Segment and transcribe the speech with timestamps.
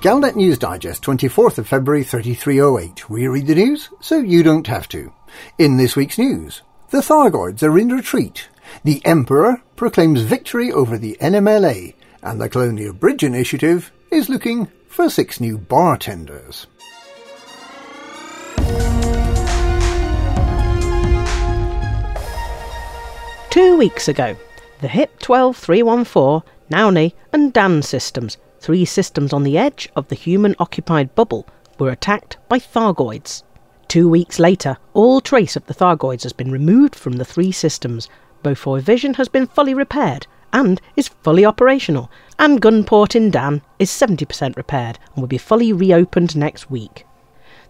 [0.00, 3.10] Galnet News Digest, 24th of February 3308.
[3.10, 5.12] We read the news so you don't have to.
[5.58, 8.48] In this week's news, the Thargoids are in retreat.
[8.82, 11.92] The Emperor proclaims victory over the NMLA,
[12.22, 16.66] and the Colonia Bridge Initiative is looking for six new bartenders.
[23.50, 24.34] Two weeks ago,
[24.80, 30.54] the HIP 12314, Nauni, and DAN systems three systems on the edge of the human
[30.58, 31.46] occupied bubble
[31.78, 33.42] were attacked by Thargoids.
[33.88, 38.08] Two weeks later, all trace of the Thargoids has been removed from the three systems.
[38.42, 43.90] Beaufort Vision has been fully repaired and is fully operational, and Gunport in Dan is
[43.90, 47.04] 70% repaired and will be fully reopened next week.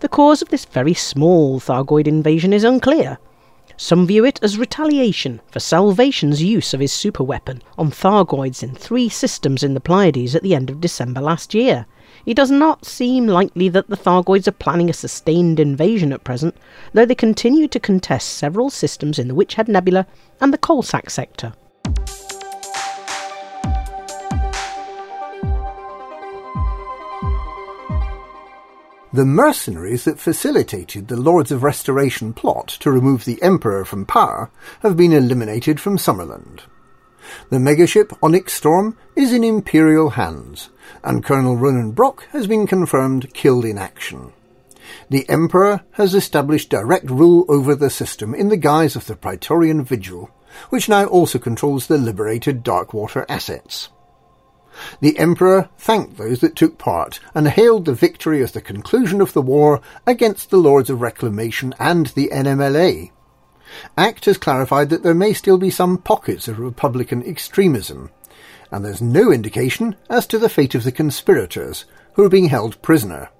[0.01, 3.19] The cause of this very small Thargoid invasion is unclear,
[3.83, 9.09] some view it as retaliation for Salvation's use of his superweapon on Thargoids in three
[9.09, 11.87] systems in the Pleiades at the end of December last year.
[12.27, 16.55] It does not seem likely that the Thargoids are planning a sustained invasion at present,
[16.93, 20.07] though they continue to contest several systems in the Witchhead Nebula
[20.43, 21.55] and the Coalsack sector.
[29.13, 34.53] The mercenaries that facilitated the Lords of Restoration plot to remove the Emperor from power
[34.83, 36.61] have been eliminated from Summerland.
[37.49, 40.69] The megaship Onyx Storm is in Imperial hands,
[41.03, 44.33] and Colonel Ronan Brock has been confirmed killed in action.
[45.09, 49.85] The Emperor has established direct rule over the system in the guise of the Praetorian
[49.85, 50.31] Vigil,
[50.69, 53.89] which now also controls the liberated Darkwater assets.
[55.01, 59.33] The Emperor thanked those that took part and hailed the victory as the conclusion of
[59.33, 63.11] the war against the Lords of Reclamation and the NMLA.
[63.97, 68.11] ACT has clarified that there may still be some pockets of Republican extremism,
[68.71, 72.81] and there's no indication as to the fate of the conspirators who are being held
[72.83, 73.31] prisoner.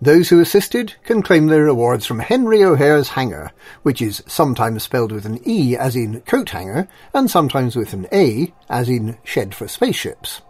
[0.00, 3.52] Those who assisted can claim their rewards from Henry O'Hare's hangar,
[3.82, 8.06] which is sometimes spelled with an E as in coat hanger, and sometimes with an
[8.12, 10.42] A as in shed for spaceships.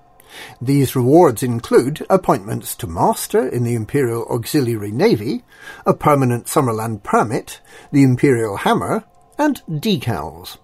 [0.61, 5.45] These rewards include appointments to Master in the Imperial Auxiliary Navy,
[5.85, 7.61] a permanent Summerland permit,
[7.91, 9.05] the Imperial Hammer,
[9.39, 10.57] and decals.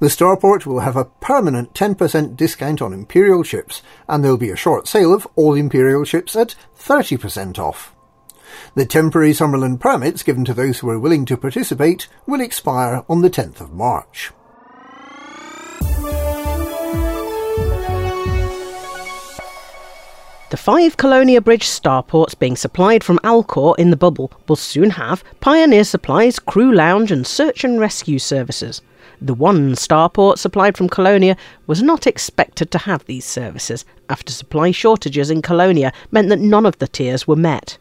[0.00, 4.50] The starport will have a permanent 10% discount on Imperial ships, and there will be
[4.50, 7.94] a short sale of all Imperial ships at 30% off.
[8.74, 13.22] The temporary Summerland permits given to those who are willing to participate will expire on
[13.22, 14.32] the 10th of March.
[20.50, 25.22] The five Colonia Bridge starports being supplied from Alcor in the bubble will soon have
[25.40, 28.80] Pioneer Supplies, Crew Lounge, and Search and Rescue services.
[29.20, 31.36] The one starport supplied from Colonia
[31.66, 36.64] was not expected to have these services after supply shortages in Colonia meant that none
[36.64, 37.78] of the tiers were met.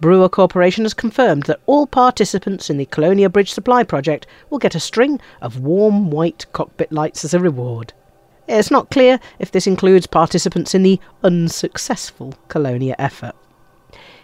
[0.00, 4.74] Brewer Corporation has confirmed that all participants in the Colonia Bridge Supply Project will get
[4.74, 7.92] a string of warm white cockpit lights as a reward.
[8.48, 13.36] It's not clear if this includes participants in the unsuccessful Colonia effort.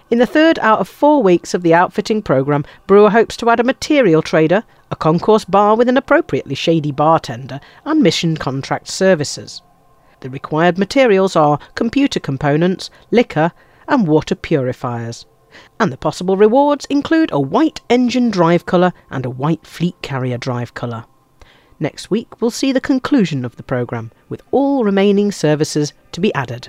[0.08, 3.58] In the third out of four weeks of the outfitting programme, Brewer hopes to add
[3.58, 9.62] a material trader, a concourse bar with an appropriately shady bartender, and mission contract services.
[10.20, 13.50] The required materials are computer components, liquor,
[13.88, 15.26] and water purifiers.
[15.80, 20.38] And the possible rewards include a white engine drive colour and a white fleet carrier
[20.38, 21.04] drive colour.
[21.80, 26.32] Next week we'll see the conclusion of the programme, with all remaining services to be
[26.32, 26.68] added.